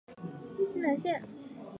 [0.65, 1.21] 清南线